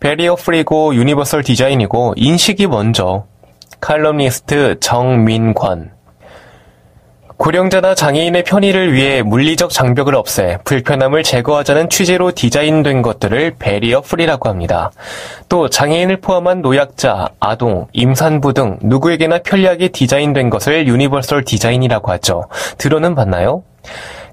barrier 0.00 0.36
free고 0.36 0.94
universal 0.94 1.42
design이고 1.42 2.14
인식이 2.16 2.68
먼저 2.68 3.26
칼럼니스트 3.80 4.78
정민권 4.80 5.90
고령자나 7.36 7.94
장애인의 7.94 8.42
편의를 8.42 8.92
위해 8.92 9.22
물리적 9.22 9.70
장벽을 9.70 10.16
없애 10.16 10.58
불편함을 10.64 11.22
제거하자는 11.22 11.88
취지로 11.88 12.32
디자인된 12.32 13.00
것들을 13.00 13.54
barrier 13.60 14.00
free라고 14.00 14.48
합니다. 14.48 14.90
또 15.48 15.68
장애인을 15.68 16.16
포함한 16.16 16.62
노약자, 16.62 17.28
아동, 17.38 17.86
임산부 17.92 18.54
등 18.54 18.78
누구에게나 18.82 19.38
편리하게 19.38 19.88
디자인된 19.88 20.50
것을 20.50 20.88
universal 20.88 21.44
design이라고 21.44 22.10
하죠. 22.10 22.48
들어는 22.76 23.14
봤나요? 23.14 23.62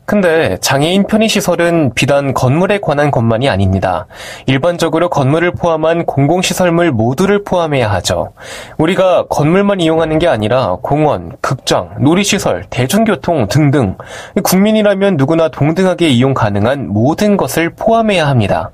근데 0.05 0.57
장애인 0.61 1.07
편의시설은 1.07 1.93
비단 1.95 2.35
건물에 2.35 2.79
관한 2.79 3.09
것만이 3.09 3.49
아닙니다. 3.49 4.05
일반적으로 4.45 5.09
건물을 5.09 5.51
포함한 5.51 6.05
공공시설물 6.05 6.91
모두를 6.91 7.43
포함해야 7.43 7.91
하죠. 7.93 8.31
우리가 8.77 9.25
건물만 9.29 9.81
이용하는 9.81 10.19
게 10.19 10.27
아니라 10.27 10.77
공원, 10.83 11.31
극장, 11.41 11.89
놀이시설, 11.99 12.65
대중교통 12.69 13.47
등등 13.47 13.97
국민이라면 14.43 15.17
누구나 15.17 15.49
동등하게 15.49 16.09
이용 16.09 16.35
가능한 16.35 16.87
모든 16.89 17.35
것을 17.35 17.71
포함해야 17.71 18.27
합니다. 18.27 18.69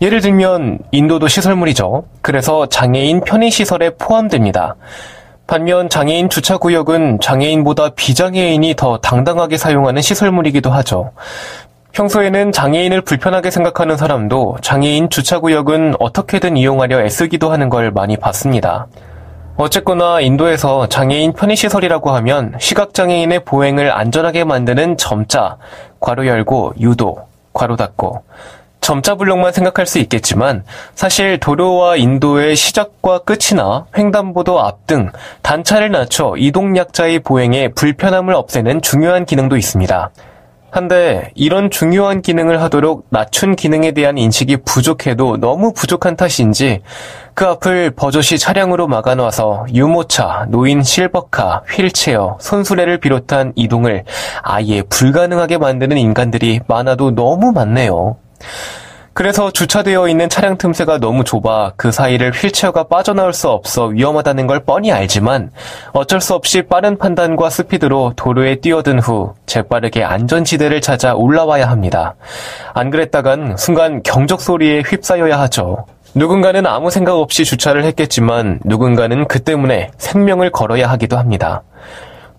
예를 0.00 0.22
들면 0.22 0.78
인도도 0.90 1.28
시설물이죠. 1.28 2.04
그래서 2.22 2.66
장애인 2.66 3.20
편의시설에 3.20 3.90
포함됩니다. 3.98 4.76
반면 5.52 5.90
장애인 5.90 6.30
주차구역은 6.30 7.20
장애인보다 7.20 7.90
비장애인이 7.90 8.74
더 8.74 8.96
당당하게 8.96 9.58
사용하는 9.58 10.00
시설물이기도 10.00 10.70
하죠. 10.70 11.12
평소에는 11.92 12.52
장애인을 12.52 13.02
불편하게 13.02 13.50
생각하는 13.50 13.98
사람도 13.98 14.56
장애인 14.62 15.10
주차구역은 15.10 15.96
어떻게든 15.98 16.56
이용하려 16.56 17.02
애쓰기도 17.02 17.52
하는 17.52 17.68
걸 17.68 17.90
많이 17.90 18.16
봤습니다. 18.16 18.86
어쨌거나 19.58 20.22
인도에서 20.22 20.88
장애인 20.88 21.34
편의시설이라고 21.34 22.12
하면 22.12 22.54
시각장애인의 22.58 23.44
보행을 23.44 23.92
안전하게 23.92 24.44
만드는 24.44 24.96
점자, 24.96 25.58
괄호 26.00 26.26
열고, 26.26 26.72
유도, 26.80 27.26
괄호 27.52 27.76
닫고, 27.76 28.22
점자블록만 28.82 29.52
생각할 29.52 29.86
수 29.86 29.98
있겠지만 30.00 30.64
사실 30.94 31.38
도로와 31.38 31.96
인도의 31.96 32.54
시작과 32.56 33.20
끝이나 33.20 33.86
횡단보도 33.96 34.60
앞 34.60 34.82
등 34.86 35.10
단차를 35.42 35.92
낮춰 35.92 36.34
이동약자의 36.36 37.20
보행에 37.20 37.68
불편함을 37.68 38.34
없애는 38.34 38.82
중요한 38.82 39.24
기능도 39.24 39.56
있습니다. 39.56 40.10
한데 40.72 41.30
이런 41.34 41.70
중요한 41.70 42.20
기능을 42.20 42.60
하도록 42.62 43.06
낮춘 43.10 43.54
기능에 43.54 43.92
대한 43.92 44.18
인식이 44.18 44.58
부족해도 44.64 45.36
너무 45.36 45.72
부족한 45.72 46.16
탓인지 46.16 46.80
그 47.34 47.46
앞을 47.46 47.92
버젓이 47.92 48.38
차량으로 48.38 48.88
막아놔서 48.88 49.66
유모차, 49.72 50.46
노인 50.48 50.82
실버카, 50.82 51.62
휠체어, 51.70 52.38
손수레를 52.40 52.98
비롯한 52.98 53.52
이동을 53.54 54.04
아예 54.42 54.82
불가능하게 54.82 55.58
만드는 55.58 55.96
인간들이 55.96 56.60
많아도 56.66 57.14
너무 57.14 57.52
많네요. 57.52 58.16
그래서 59.14 59.50
주차되어 59.50 60.08
있는 60.08 60.28
차량 60.28 60.56
틈새가 60.56 60.98
너무 60.98 61.22
좁아 61.22 61.72
그 61.76 61.92
사이를 61.92 62.32
휠체어가 62.32 62.84
빠져나올 62.84 63.34
수 63.34 63.50
없어 63.50 63.86
위험하다는 63.86 64.46
걸 64.46 64.60
뻔히 64.60 64.90
알지만 64.90 65.50
어쩔 65.92 66.20
수 66.20 66.34
없이 66.34 66.62
빠른 66.62 66.96
판단과 66.96 67.50
스피드로 67.50 68.14
도로에 68.16 68.56
뛰어든 68.56 69.00
후 69.00 69.34
재빠르게 69.44 70.02
안전지대를 70.02 70.80
찾아 70.80 71.14
올라와야 71.14 71.68
합니다. 71.68 72.14
안 72.72 72.90
그랬다간 72.90 73.56
순간 73.58 74.02
경적 74.02 74.40
소리에 74.40 74.80
휩싸여야 74.80 75.38
하죠. 75.40 75.84
누군가는 76.14 76.66
아무 76.66 76.90
생각 76.90 77.16
없이 77.16 77.44
주차를 77.44 77.84
했겠지만 77.84 78.60
누군가는 78.64 79.26
그 79.28 79.40
때문에 79.40 79.90
생명을 79.98 80.50
걸어야 80.50 80.88
하기도 80.90 81.18
합니다. 81.18 81.62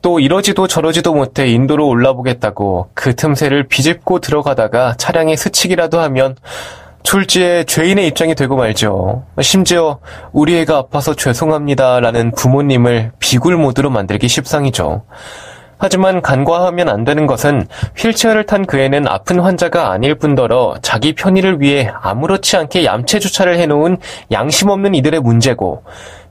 또 0.04 0.20
이러지도 0.20 0.68
저러지도 0.68 1.14
못해 1.14 1.48
인도로 1.48 1.88
올라보겠다고 1.88 2.90
그 2.94 3.16
틈새를 3.16 3.70
비집고 3.70 4.20
들어가다가 4.20 4.96
차량에 4.98 5.38
스치기라도 5.38 6.02
하면 6.02 6.36
졸지에 7.04 7.64
죄인의 7.64 8.08
입장이 8.08 8.36
되고 8.36 8.58
말죠. 8.58 9.24
심지어 9.42 10.00
우리 10.34 10.58
애가 10.60 10.78
아파서 10.78 11.16
죄송합니다라는 11.16 12.32
부모님을 12.32 13.14
비굴 13.20 13.56
모드로 13.56 13.90
만들기 13.90 14.28
십상이죠. 14.28 15.04
하지만 15.78 16.22
간과하면 16.22 16.90
안 16.90 17.06
되는 17.06 17.26
것은 17.26 17.66
휠체어를 17.98 18.46
탄 18.46 18.66
그 18.66 18.80
애는 18.80 19.08
아픈 19.08 19.40
환자가 19.40 19.92
아닐 19.92 20.16
뿐더러 20.16 20.76
자기 20.82 21.14
편의를 21.14 21.62
위해 21.62 21.90
아무렇지 22.02 22.58
않게 22.58 22.84
얌체 22.84 23.20
주차를 23.20 23.58
해놓은 23.58 23.98
양심 24.32 24.70
없는 24.70 24.96
이들의 24.96 25.22
문제고 25.22 25.84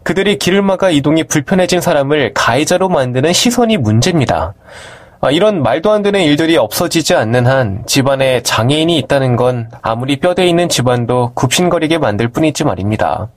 그들이 0.02 0.38
길을 0.38 0.62
막아 0.62 0.90
이동이 0.90 1.24
불편해진 1.24 1.80
사람을 1.80 2.32
가해자로 2.34 2.88
만드는 2.88 3.32
시선이 3.32 3.76
문제입니다. 3.76 4.54
아, 5.20 5.30
이런 5.30 5.62
말도 5.62 5.92
안 5.92 6.02
되는 6.02 6.20
일들이 6.20 6.56
없어지지 6.56 7.14
않는 7.14 7.46
한 7.46 7.84
집안에 7.86 8.42
장애인이 8.42 8.98
있다는 8.98 9.36
건 9.36 9.70
아무리 9.80 10.18
뼈대 10.18 10.46
있는 10.46 10.68
집안도 10.68 11.32
굽신거리게 11.34 11.98
만들 11.98 12.26
뿐이지 12.28 12.64
말입니다. 12.64 13.28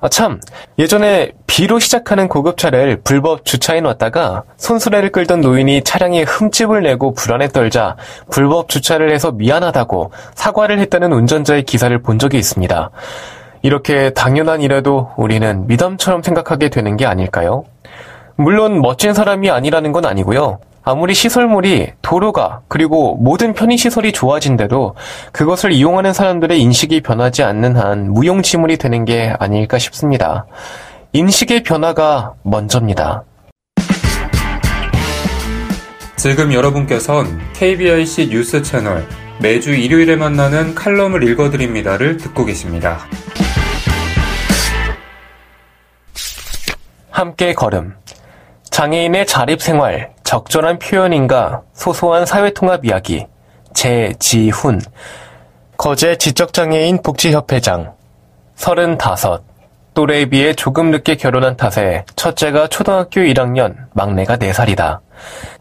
아, 0.00 0.08
참, 0.08 0.40
예전에 0.76 1.30
B로 1.46 1.78
시작하는 1.78 2.26
고급차를 2.28 3.02
불법 3.04 3.44
주차해 3.44 3.80
놨다가 3.80 4.42
손수레를 4.56 5.12
끌던 5.12 5.40
노인이 5.40 5.82
차량에 5.84 6.24
흠집을 6.24 6.82
내고 6.82 7.14
불안에 7.14 7.48
떨자 7.48 7.96
불법 8.28 8.68
주차를 8.68 9.12
해서 9.12 9.30
미안하다고 9.30 10.10
사과를 10.34 10.80
했다는 10.80 11.12
운전자의 11.12 11.62
기사를 11.62 11.96
본 12.02 12.18
적이 12.18 12.38
있습니다. 12.38 12.90
이렇게 13.64 14.10
당연한 14.10 14.60
일에도 14.60 15.08
우리는 15.16 15.66
미담처럼 15.66 16.22
생각하게 16.22 16.68
되는 16.68 16.98
게 16.98 17.06
아닐까요? 17.06 17.64
물론 18.36 18.82
멋진 18.82 19.14
사람이 19.14 19.50
아니라는 19.50 19.90
건 19.90 20.04
아니고요. 20.04 20.58
아무리 20.82 21.14
시설물이 21.14 21.92
도로가 22.02 22.60
그리고 22.68 23.16
모든 23.16 23.54
편의시설이 23.54 24.12
좋아진대도 24.12 24.96
그것을 25.32 25.72
이용하는 25.72 26.12
사람들의 26.12 26.60
인식이 26.60 27.00
변하지 27.00 27.42
않는 27.42 27.76
한 27.76 28.12
무용지물이 28.12 28.76
되는 28.76 29.06
게 29.06 29.32
아닐까 29.38 29.78
싶습니다. 29.78 30.44
인식의 31.14 31.62
변화가 31.62 32.34
먼저입니다. 32.42 33.24
지금 36.16 36.52
여러분께선 36.52 37.40
KBIC 37.54 38.28
뉴스 38.28 38.60
채널 38.60 39.06
매주 39.40 39.74
일요일에 39.74 40.16
만나는 40.16 40.74
칼럼을 40.74 41.26
읽어드립니다를 41.26 42.18
듣고 42.18 42.44
계십니다. 42.44 42.98
함께 47.14 47.54
걸음. 47.54 47.94
장애인의 48.70 49.26
자립생활, 49.26 50.10
적절한 50.24 50.80
표현인가, 50.80 51.62
소소한 51.72 52.26
사회통합 52.26 52.84
이야기, 52.84 53.24
제지훈. 53.72 54.80
거제 55.76 56.16
지적장애인 56.16 57.02
복지협회장. 57.02 57.94
35. 58.56 59.44
또래에 59.94 60.24
비해 60.24 60.54
조금 60.54 60.90
늦게 60.90 61.14
결혼한 61.14 61.56
탓에 61.56 62.04
첫째가 62.16 62.66
초등학교 62.66 63.20
1학년, 63.20 63.76
막내가 63.92 64.36
4살이다. 64.36 64.98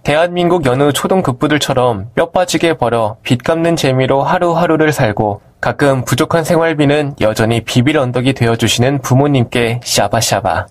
대한민국 0.02 0.66
여느 0.66 0.92
초등급부들처럼 0.92 2.10
뼈 2.16 2.32
빠지게 2.32 2.78
벌어 2.78 3.18
빚 3.22 3.44
갚는 3.44 3.76
재미로 3.76 4.24
하루하루를 4.24 4.92
살고 4.92 5.42
가끔 5.62 6.04
부족한 6.04 6.46
생활비는 6.46 7.18
여전히 7.22 7.62
비빌 7.62 8.00
언덕이 8.00 8.34
되어주시는 8.34 9.04
부모님께 9.04 9.82
샤바샤바. 9.84 10.66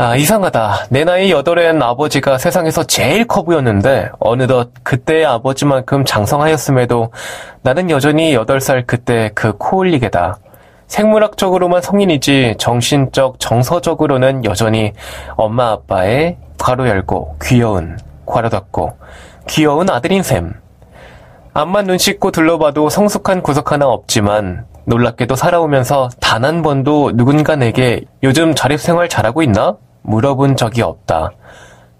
아, 0.00 0.16
이상하다. 0.16 0.86
내 0.88 1.04
나이 1.04 1.30
여덟엔 1.30 1.82
아버지가 1.82 2.38
세상에서 2.38 2.84
제일 2.84 3.26
커 3.26 3.42
보였는데, 3.42 4.08
어느덧 4.18 4.70
그때의 4.82 5.26
아버지만큼 5.26 6.06
장성하였음에도 6.06 7.12
나는 7.60 7.90
여전히 7.90 8.32
여덟 8.32 8.62
살 8.62 8.86
그때 8.86 9.30
그 9.34 9.52
코올리게다. 9.58 10.38
생물학적으로만 10.86 11.82
성인이지 11.82 12.54
정신적, 12.56 13.40
정서적으로는 13.40 14.46
여전히 14.46 14.94
엄마 15.36 15.72
아빠의 15.72 16.38
괄호 16.56 16.88
열고 16.88 17.36
귀여운 17.42 17.98
괄호 18.24 18.48
닫고 18.48 18.96
귀여운 19.48 19.90
아들인 19.90 20.22
셈. 20.22 20.54
앞만 21.52 21.86
눈 21.86 21.98
씻고 21.98 22.30
둘러봐도 22.30 22.88
성숙한 22.88 23.42
구석 23.42 23.70
하나 23.70 23.86
없지만 23.88 24.64
놀랍게도 24.86 25.36
살아오면서 25.36 26.08
단 26.20 26.42
한 26.42 26.62
번도 26.62 27.18
누군가 27.18 27.54
내게 27.54 28.00
요즘 28.22 28.54
자립생활 28.54 29.10
잘하고 29.10 29.42
있나? 29.42 29.76
물어본 30.02 30.56
적이 30.56 30.82
없다. 30.82 31.30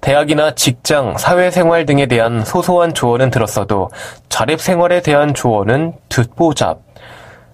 대학이나 0.01 0.55
직장, 0.55 1.17
사회생활 1.19 1.85
등에 1.85 2.07
대한 2.07 2.45
소소한 2.45 2.95
조언은 2.95 3.31
들었어도 3.31 3.91
자립생활에 4.29 5.03
대한 5.03 5.35
조언은 5.35 5.93
듣보잡. 6.09 6.81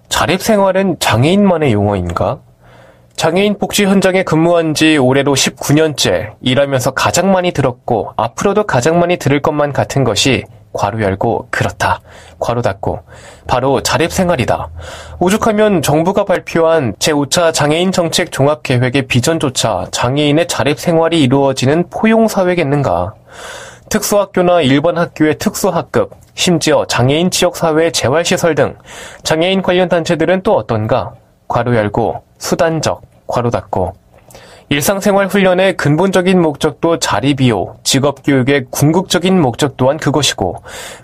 자립생활은 0.09 0.97
장애인만의 0.99 1.73
용어인가? 1.73 2.39
장애인 3.17 3.57
복지 3.57 3.83
현장에 3.85 4.23
근무한 4.23 4.75
지 4.75 4.95
올해로 4.95 5.33
19년째 5.33 6.35
일하면서 6.39 6.91
가장 6.91 7.31
많이 7.31 7.51
들었고 7.51 8.13
앞으로도 8.15 8.65
가장 8.65 8.99
많이 8.99 9.17
들을 9.17 9.41
것만 9.41 9.73
같은 9.73 10.03
것이 10.03 10.43
괄호 10.77 11.01
열고 11.01 11.47
그렇다. 11.49 11.99
괄호 12.39 12.61
닫고 12.61 12.99
바로 13.47 13.81
자립생활이다. 13.81 14.69
오죽하면 15.19 15.81
정부가 15.81 16.23
발표한 16.23 16.93
제5차 16.99 17.53
장애인 17.53 17.91
정책 17.91 18.31
종합계획의 18.31 19.07
비전조차 19.07 19.87
장애인의 19.91 20.47
자립생활이 20.47 21.21
이루어지는 21.21 21.89
포용사회겠는가. 21.89 23.15
특수학교나 23.89 24.61
일반 24.61 24.97
학교의 24.97 25.37
특수학급, 25.37 26.11
심지어 26.35 26.85
장애인 26.85 27.31
지역사회 27.31 27.91
재활시설 27.91 28.53
등 28.53 28.75
장애인 29.23 29.61
관련 29.61 29.89
단체들은 29.89 30.43
또 30.43 30.55
어떤가? 30.55 31.13
괄호 31.47 31.75
열고 31.75 32.21
수단적, 32.37 33.01
괄호 33.27 33.49
닫고 33.49 33.93
일상생활 34.69 35.27
훈련의 35.27 35.77
근본적인 35.77 36.41
목적도 36.41 36.99
자립이요. 36.99 37.77
직업교육의 37.83 38.65
궁극적인 38.69 39.39
목적 39.39 39.77
또한 39.77 39.95
그것이고, 39.95 40.61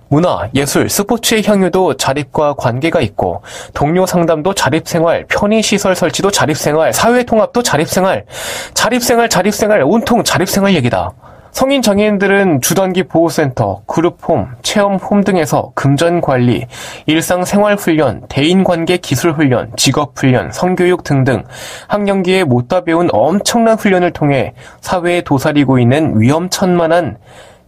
문화, 0.10 0.50
예술, 0.54 0.90
스포츠의 0.90 1.44
향유도 1.46 1.96
자립과 1.96 2.56
관계가 2.56 3.00
있고, 3.00 3.42
동료 3.74 4.06
상담도 4.06 4.54
자립생활, 4.54 5.28
편의시설 5.30 5.96
설치도 5.96 6.32
자립생활, 6.32 6.92
사회통합도 6.92 7.64
자립생활, 7.64 8.26
자립생활, 8.74 9.30
자립생활, 9.30 9.84
온통 9.84 10.26
자립생활 10.26 10.76
얘기다. 10.76 11.14
성인 11.54 11.84
장애인들은 11.84 12.62
주단기 12.62 13.04
보호센터, 13.04 13.84
그룹홈, 13.86 14.48
체험홈 14.64 15.24
등에서 15.24 15.72
금전 15.76 16.20
관리, 16.20 16.66
일상 17.06 17.46
생활 17.46 17.76
훈련, 17.76 18.24
대인 18.28 18.64
관계 18.64 18.98
기술 18.98 19.34
훈련, 19.34 19.72
직업 19.78 20.18
훈련, 20.18 20.52
성교육 20.52 21.04
등등 21.04 21.44
학령기에 21.88 22.44
못다 22.44 22.82
배운 22.82 23.08
엄청난 23.12 23.78
훈련을 23.78 24.12
통해 24.12 24.54
사회에 24.82 25.22
도사리고 25.22 25.78
있는 25.78 26.20
위험천만한 26.20 27.18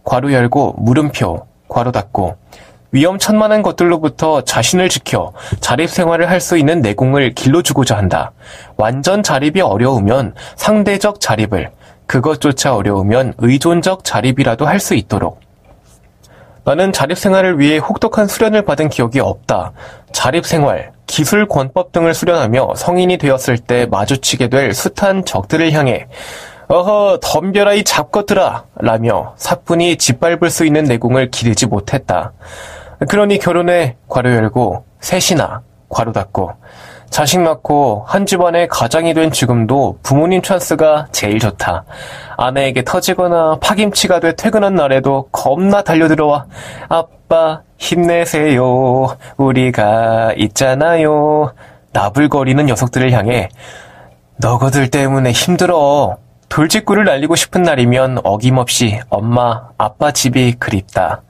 괄호 0.02 0.32
열고 0.32 0.74
물음표, 0.78 1.46
괄호 1.68 1.92
닫고 1.92 2.36
위험천만한 2.90 3.62
것들로부터 3.62 4.40
자신을 4.40 4.88
지켜 4.88 5.32
자립 5.60 5.90
생활을 5.90 6.28
할 6.28 6.40
수 6.40 6.58
있는 6.58 6.80
내공을 6.80 7.34
길러주고자 7.34 7.96
한다. 7.96 8.32
완전 8.76 9.22
자립이 9.22 9.60
어려우면 9.60 10.34
상대적 10.56 11.20
자립을, 11.20 11.70
그것조차 12.06 12.74
어려우면 12.74 13.34
의존적 13.38 14.04
자립이라도 14.04 14.66
할 14.66 14.80
수 14.80 14.94
있도록. 14.94 15.40
나는 16.64 16.92
자립생활을 16.92 17.60
위해 17.60 17.78
혹독한 17.78 18.26
수련을 18.26 18.62
받은 18.62 18.88
기억이 18.88 19.20
없다. 19.20 19.72
자립생활, 20.12 20.92
기술 21.06 21.46
권법 21.46 21.92
등을 21.92 22.12
수련하며 22.12 22.74
성인이 22.76 23.18
되었을 23.18 23.58
때 23.58 23.86
마주치게 23.86 24.48
될 24.48 24.74
숱한 24.74 25.24
적들을 25.24 25.72
향해 25.72 26.08
어허 26.68 27.20
덤벼라 27.22 27.74
이 27.74 27.84
잡것들아 27.84 28.64
라며 28.76 29.34
사뿐히 29.36 29.96
짓밟을 29.96 30.50
수 30.50 30.64
있는 30.66 30.82
내공을 30.84 31.30
기르지 31.30 31.66
못했다. 31.66 32.32
그러니 33.08 33.38
결혼에 33.38 33.96
괄호 34.08 34.30
열고 34.30 34.84
셋이나 35.00 35.62
괄호 35.88 36.12
닫고 36.12 36.50
자식 37.10 37.40
낳고 37.40 38.04
한 38.06 38.26
집안의 38.26 38.68
가장이 38.68 39.14
된 39.14 39.30
지금도 39.30 39.98
부모님 40.02 40.42
찬스가 40.42 41.08
제일 41.12 41.38
좋다. 41.38 41.84
아내에게 42.36 42.84
터지거나 42.84 43.58
파김치가 43.60 44.20
돼 44.20 44.34
퇴근한 44.34 44.74
날에도 44.74 45.28
겁나 45.32 45.82
달려들어와 45.82 46.46
아빠 46.88 47.62
힘내세요. 47.78 49.16
우리가 49.36 50.34
있잖아요. 50.36 51.52
나불거리는 51.92 52.66
녀석들을 52.66 53.12
향해 53.12 53.48
너거들 54.36 54.90
때문에 54.90 55.32
힘들어. 55.32 56.18
돌직구를 56.48 57.04
날리고 57.04 57.34
싶은 57.34 57.62
날이면 57.62 58.20
어김없이 58.22 59.00
엄마, 59.08 59.68
아빠 59.78 60.12
집이 60.12 60.54
그립다. 60.58 61.22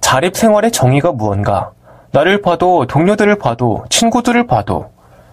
자립생활의 0.00 0.72
정의가 0.72 1.12
무언가? 1.12 1.70
나를 2.12 2.42
봐도 2.42 2.86
동료들을 2.86 3.38
봐도 3.38 3.84
친구들을 3.90 4.46
봐도 4.46 4.90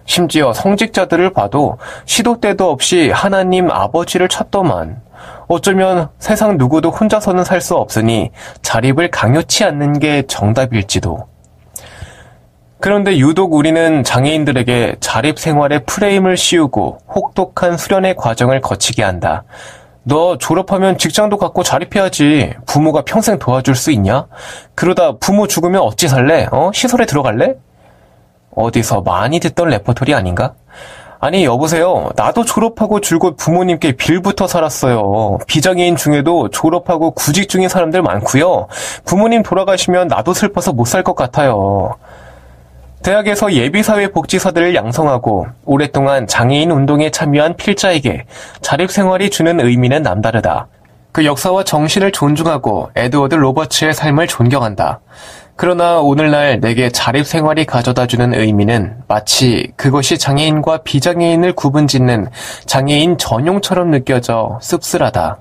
심지어 0.07 0.53
성직자들을 0.53 1.33
봐도 1.33 1.77
시도 2.05 2.39
때도 2.39 2.71
없이 2.71 3.11
하나님 3.13 3.69
아버지를 3.69 4.27
찾더만. 4.29 5.01
어쩌면 5.47 6.09
세상 6.17 6.57
누구도 6.57 6.89
혼자서는 6.89 7.43
살 7.43 7.61
수 7.61 7.75
없으니 7.75 8.31
자립을 8.61 9.11
강요치 9.11 9.63
않는 9.65 9.99
게 9.99 10.23
정답일지도. 10.27 11.27
그런데 12.79 13.17
유독 13.17 13.53
우리는 13.53 14.03
장애인들에게 14.03 14.97
자립 14.99 15.39
생활의 15.39 15.83
프레임을 15.85 16.37
씌우고 16.37 16.99
혹독한 17.13 17.75
수련의 17.75 18.15
과정을 18.15 18.61
거치게 18.61 19.03
한다. 19.03 19.43
너 20.03 20.37
졸업하면 20.37 20.97
직장도 20.97 21.37
갖고 21.37 21.63
자립해야지. 21.63 22.53
부모가 22.65 23.01
평생 23.01 23.39
도와줄 23.39 23.75
수 23.75 23.91
있냐? 23.91 24.27
그러다 24.73 25.17
부모 25.17 25.47
죽으면 25.47 25.81
어찌 25.81 26.07
살래? 26.07 26.47
어? 26.51 26.71
시설에 26.73 27.05
들어갈래? 27.05 27.55
어디서 28.57 29.01
많이 29.01 29.39
듣던 29.39 29.69
레퍼토리 29.69 30.13
아닌가? 30.13 30.53
아니 31.19 31.45
여보세요. 31.45 32.09
나도 32.15 32.43
졸업하고 32.45 33.01
줄곧 33.01 33.37
부모님께 33.37 33.93
빌붙어 33.93 34.45
살았어요. 34.47 35.39
비장애인 35.47 35.95
중에도 35.95 36.49
졸업하고 36.49 37.11
구직 37.11 37.49
중인 37.49 37.69
사람들 37.69 38.01
많고요. 38.01 38.67
부모님 39.05 39.41
돌아가시면 39.43 40.07
나도 40.09 40.33
슬퍼서 40.33 40.73
못 40.73 40.87
살 40.87 41.03
것 41.03 41.15
같아요. 41.15 41.95
대학에서 43.03 43.53
예비 43.53 44.09
사회복지사들을 44.11 44.75
양성하고 44.75 45.47
오랫동안 45.65 46.27
장애인 46.27 46.71
운동에 46.71 47.09
참여한 47.11 47.55
필자에게 47.55 48.25
자립생활이 48.61 49.29
주는 49.29 49.59
의미는 49.59 50.01
남다르다. 50.03 50.67
그 51.11 51.25
역사와 51.25 51.63
정신을 51.63 52.11
존중하고 52.11 52.91
에드워드 52.95 53.35
로버츠의 53.35 53.93
삶을 53.93 54.27
존경한다. 54.27 54.99
그러나 55.59 55.99
오늘날 55.99 56.59
내게 56.59 56.89
자립생활이 56.89 57.65
가져다주는 57.65 58.35
의미는 58.35 59.01
마치 59.07 59.71
그것이 59.75 60.19
장애인과 60.19 60.83
비장애인을 60.83 61.53
구분짓는 61.53 62.27
장애인 62.67 63.17
전용처럼 63.17 63.89
느껴져 63.89 64.59
씁쓸하다. 64.61 65.39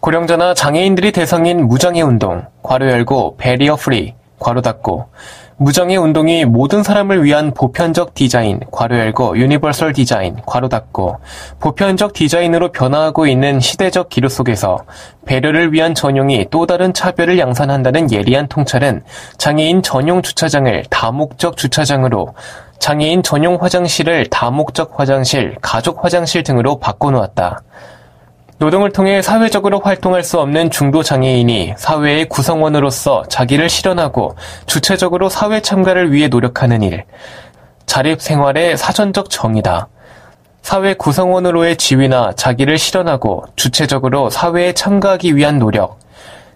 고령자나 0.00 0.54
장애인들이 0.54 1.12
대상인 1.12 1.68
무장애 1.68 2.00
운동, 2.00 2.46
괄호 2.62 2.90
열고 2.90 3.36
barrier 3.36 3.76
free, 3.76 4.14
괄호 4.38 4.62
닫고 4.62 5.08
무장애 5.62 5.94
운동이 5.94 6.44
모든 6.44 6.82
사람을 6.82 7.22
위한 7.22 7.54
보편적 7.54 8.14
디자인, 8.14 8.58
괄호 8.72 8.98
열고 8.98 9.38
universal 9.38 9.92
design, 9.92 10.36
괄호 10.44 10.68
닫고 10.68 11.20
보편적 11.60 12.14
디자인으로 12.14 12.72
변화하고 12.72 13.28
있는 13.28 13.60
시대적 13.60 14.08
기류 14.08 14.28
속에서 14.28 14.78
배려를 15.24 15.72
위한 15.72 15.94
전용이 15.94 16.48
또 16.50 16.66
다른 16.66 16.92
차별을 16.92 17.38
양산한다는 17.38 18.10
예리한 18.10 18.48
통찰은 18.48 19.04
장애인 19.38 19.84
전용 19.84 20.20
주차장을 20.20 20.84
다목적 20.90 21.56
주차장으로 21.56 22.34
장애인 22.80 23.22
전용 23.22 23.54
화장실을 23.62 24.26
다목적 24.30 24.98
화장실, 24.98 25.54
가족 25.62 26.04
화장실 26.04 26.42
등으로 26.42 26.80
바꿔놓았다. 26.80 27.62
노동을 28.62 28.92
통해 28.92 29.22
사회적으로 29.22 29.80
활동할 29.80 30.22
수 30.22 30.38
없는 30.38 30.70
중도 30.70 31.02
장애인이 31.02 31.74
사회의 31.76 32.28
구성원으로서 32.28 33.24
자기를 33.28 33.68
실현하고 33.68 34.36
주체적으로 34.66 35.28
사회 35.28 35.58
참가를 35.58 36.12
위해 36.12 36.28
노력하는 36.28 36.80
일. 36.82 37.02
자립 37.86 38.22
생활의 38.22 38.76
사전적 38.76 39.30
정의다. 39.30 39.88
사회 40.62 40.94
구성원으로의 40.94 41.76
지위나 41.76 42.34
자기를 42.36 42.78
실현하고 42.78 43.46
주체적으로 43.56 44.30
사회에 44.30 44.74
참가하기 44.74 45.34
위한 45.34 45.58
노력. 45.58 45.98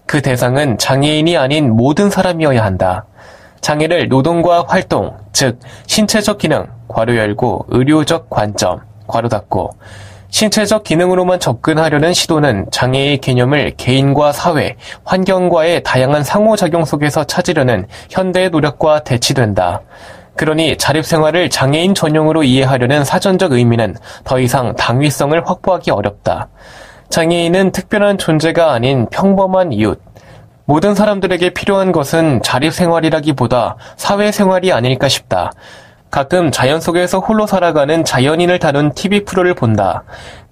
그 0.07 0.23
대상은 0.23 0.79
장애인이 0.79 1.37
아닌 1.37 1.75
모든 1.75 2.09
사람이어야 2.09 2.65
한다. 2.65 3.05
장애를 3.63 4.07
노동과 4.07 4.67
활동, 4.69 5.17
즉 5.33 5.59
신체적 5.89 6.39
기능, 6.39 6.69
괄호 6.87 7.17
열고 7.17 7.67
의료적 7.71 8.31
관점, 8.31 8.79
괄호 9.09 9.29
닫고 9.29 9.73
신체적 10.29 10.85
기능으로만 10.85 11.41
접근하려는 11.41 12.13
시도는 12.13 12.67
장애의 12.71 13.19
개념을 13.19 13.73
개인과 13.77 14.33
사회, 14.33 14.77
환경과의 15.05 15.83
다양한 15.83 16.25
상호작용 16.25 16.85
속에서 16.85 17.25
찾으려는 17.25 17.87
현대의 18.11 18.51
노력과 18.51 19.05
대치된다. 19.05 19.83
그러니 20.37 20.77
자립생활을 20.77 21.49
장애인 21.49 21.95
전용으로 21.95 22.43
이해하려는 22.43 23.05
사전적 23.05 23.53
의미는 23.53 23.97
더 24.25 24.39
이상 24.39 24.77
당위성을 24.77 25.49
확보하기 25.49 25.91
어렵다. 25.91 26.49
장애인은 27.09 27.73
특별한 27.73 28.19
존재가 28.19 28.73
아닌 28.73 29.07
평범한 29.11 29.73
이웃. 29.73 30.01
모든 30.67 30.95
사람들에게 30.95 31.51
필요한 31.51 31.93
것은 31.93 32.43
자립생활이라기보다 32.43 33.77
사회생활이 33.97 34.73
아닐까 34.73 35.09
싶다. 35.09 35.53
가끔 36.11 36.51
자연 36.51 36.81
속에서 36.81 37.19
홀로 37.19 37.47
살아가는 37.47 38.05
자연인을 38.05 38.59
다룬 38.59 38.93
TV 38.93 39.25
프로를 39.25 39.55
본다. 39.55 40.05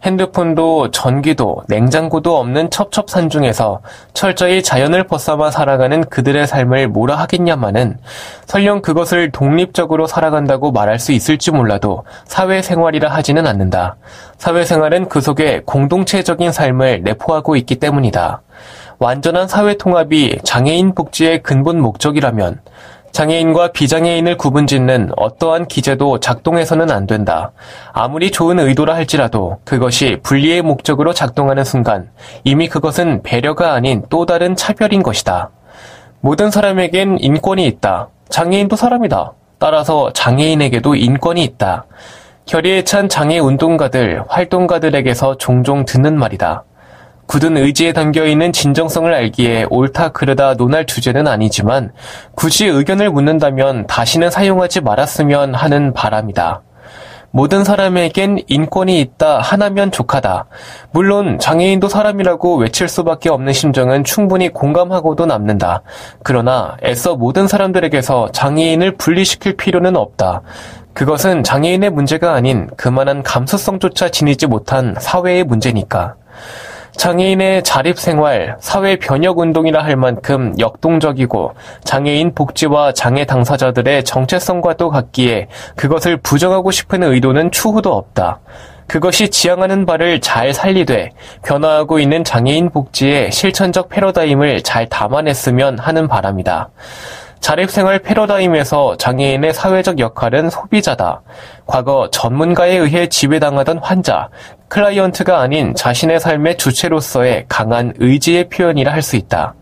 핸드폰도 0.02 0.90
전기도 0.90 1.62
냉장고도 1.68 2.36
없는 2.36 2.68
첩첩산 2.70 3.30
중에서 3.30 3.80
철저히 4.12 4.62
자연을 4.62 5.04
벗삼아 5.04 5.50
살아가는 5.50 6.04
그들의 6.04 6.46
삶을 6.46 6.88
뭐라 6.88 7.16
하겠냐마는 7.16 7.96
설령 8.44 8.82
그것을 8.82 9.30
독립적으로 9.30 10.06
살아간다고 10.06 10.72
말할 10.72 10.98
수 10.98 11.12
있을지 11.12 11.50
몰라도 11.50 12.04
사회생활이라 12.26 13.08
하지는 13.08 13.46
않는다. 13.46 13.96
사회생활은 14.36 15.08
그 15.08 15.22
속에 15.22 15.62
공동체적인 15.64 16.52
삶을 16.52 17.02
내포하고 17.02 17.56
있기 17.56 17.76
때문이다. 17.76 18.42
완전한 18.98 19.48
사회 19.48 19.76
통합이 19.76 20.40
장애인 20.44 20.94
복지의 20.94 21.42
근본 21.42 21.80
목적이라면 21.80 22.60
장애인과 23.14 23.68
비장애인을 23.68 24.36
구분짓는 24.36 25.12
어떠한 25.16 25.68
기재도 25.68 26.18
작동해서는 26.18 26.90
안 26.90 27.06
된다. 27.06 27.52
아무리 27.92 28.32
좋은 28.32 28.58
의도라 28.58 28.96
할지라도 28.96 29.58
그것이 29.64 30.18
분리의 30.24 30.62
목적으로 30.62 31.14
작동하는 31.14 31.62
순간 31.62 32.10
이미 32.42 32.68
그것은 32.68 33.22
배려가 33.22 33.72
아닌 33.72 34.02
또 34.10 34.26
다른 34.26 34.56
차별인 34.56 35.04
것이다. 35.04 35.50
모든 36.22 36.50
사람에겐 36.50 37.18
인권이 37.20 37.64
있다. 37.68 38.08
장애인도 38.30 38.74
사람이다. 38.74 39.32
따라서 39.60 40.12
장애인에게도 40.12 40.96
인권이 40.96 41.44
있다. 41.44 41.84
결의에 42.46 42.82
찬 42.82 43.08
장애 43.08 43.38
운동가들, 43.38 44.24
활동가들에게서 44.26 45.36
종종 45.36 45.84
듣는 45.84 46.18
말이다. 46.18 46.64
굳은 47.26 47.56
의지에 47.56 47.92
담겨 47.92 48.26
있는 48.26 48.52
진정성을 48.52 49.12
알기에 49.12 49.66
옳다 49.70 50.10
그르다 50.10 50.54
논할 50.54 50.86
주제는 50.86 51.26
아니지만 51.26 51.92
굳이 52.34 52.66
의견을 52.66 53.10
묻는다면 53.10 53.86
다시는 53.86 54.30
사용하지 54.30 54.82
말았으면 54.82 55.54
하는 55.54 55.92
바람이다. 55.92 56.62
모든 57.36 57.64
사람에겐 57.64 58.44
인권이 58.46 59.00
있다 59.00 59.40
하나면 59.40 59.90
족하다. 59.90 60.46
물론 60.92 61.40
장애인도 61.40 61.88
사람이라고 61.88 62.58
외칠 62.58 62.86
수밖에 62.86 63.28
없는 63.28 63.52
심정은 63.52 64.04
충분히 64.04 64.50
공감하고도 64.50 65.26
남는다. 65.26 65.82
그러나 66.22 66.76
애써 66.84 67.16
모든 67.16 67.48
사람들에게서 67.48 68.28
장애인을 68.30 68.92
분리시킬 68.98 69.56
필요는 69.56 69.96
없다. 69.96 70.42
그것은 70.92 71.42
장애인의 71.42 71.90
문제가 71.90 72.34
아닌 72.34 72.68
그만한 72.76 73.24
감수성조차 73.24 74.10
지니지 74.10 74.46
못한 74.46 74.94
사회의 75.00 75.42
문제니까. 75.42 76.14
장애인의 76.96 77.64
자립생활, 77.64 78.56
사회 78.60 78.96
변혁 78.96 79.38
운동이라 79.38 79.82
할 79.82 79.96
만큼 79.96 80.54
역동적이고 80.58 81.52
장애인 81.84 82.34
복지와 82.34 82.92
장애 82.92 83.24
당사자들의 83.24 84.04
정체성과도 84.04 84.90
같기에 84.90 85.48
그것을 85.76 86.16
부정하고 86.18 86.70
싶은 86.70 87.02
의도는 87.02 87.50
추후도 87.50 87.92
없다. 87.92 88.40
그것이 88.86 89.30
지향하는 89.30 89.86
바를 89.86 90.20
잘 90.20 90.52
살리되 90.52 91.10
변화하고 91.44 91.98
있는 91.98 92.22
장애인 92.22 92.70
복지의 92.70 93.32
실천적 93.32 93.88
패러다임을 93.88 94.62
잘 94.62 94.88
담아냈으면 94.88 95.78
하는 95.78 96.06
바람이다. 96.06 96.70
자립생활 97.44 97.98
패러다임에서 97.98 98.96
장애인의 98.96 99.52
사회적 99.52 99.98
역할은 99.98 100.48
소비자다. 100.48 101.20
과거 101.66 102.08
전문가에 102.10 102.74
의해 102.74 103.06
지배당하던 103.10 103.80
환자, 103.82 104.30
클라이언트가 104.68 105.40
아닌 105.40 105.74
자신의 105.74 106.20
삶의 106.20 106.56
주체로서의 106.56 107.44
강한 107.50 107.92
의지의 107.98 108.48
표현이라 108.48 108.90
할 108.90 109.02
수 109.02 109.16
있다. 109.16 109.54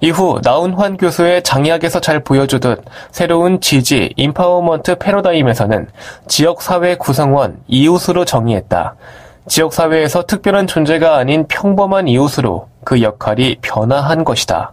이후 0.00 0.40
나운환 0.42 0.96
교수의 0.96 1.42
장애학에서 1.42 2.00
잘 2.00 2.20
보여주듯 2.20 2.82
새로운 3.10 3.60
지지, 3.60 4.14
empowerment 4.16 4.96
패러다임에서는 4.96 5.88
지역사회 6.28 6.94
구성원, 6.94 7.58
이웃으로 7.66 8.24
정의했다. 8.24 8.96
지역사회에서 9.48 10.22
특별한 10.22 10.66
존재가 10.66 11.16
아닌 11.16 11.46
평범한 11.46 12.08
이웃으로 12.08 12.68
그 12.84 13.02
역할이 13.02 13.58
변화한 13.60 14.24
것이다. 14.24 14.72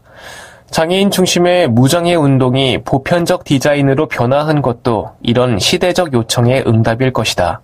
장애인 0.74 1.12
중심의 1.12 1.68
무장애 1.68 2.16
운동이 2.16 2.80
보편적 2.84 3.44
디자인으로 3.44 4.08
변화한 4.08 4.64
것도 4.64 5.12
이런 5.22 5.60
시대적 5.60 6.14
요청의 6.14 6.64
응답일 6.66 7.14
것이다. 7.14 7.62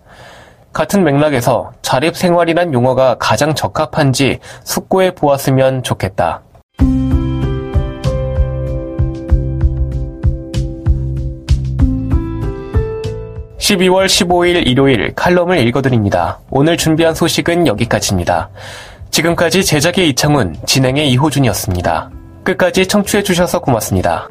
같은 0.71 1.03
맥락에서 1.03 1.71
자립생활이란 1.81 2.71
용어가 2.71 3.15
가장 3.17 3.55
적합한지 3.55 4.37
숙고해 4.63 5.15
보았으면 5.15 5.81
좋겠다. 5.81 6.43
12월 13.57 14.05
15일 14.05 14.67
일요일 14.67 15.15
칼럼을 15.15 15.57
읽어드립니다. 15.67 16.37
오늘 16.51 16.77
준비한 16.77 17.15
소식은 17.15 17.65
여기까지입니다. 17.65 18.51
지금까지 19.09 19.65
제작의 19.65 20.09
이창훈, 20.09 20.57
진행의 20.67 21.09
이호준이었습니다. 21.09 22.18
끝까지 22.49 22.87
청취해주셔서 22.87 23.59
고맙습니다. 23.59 24.29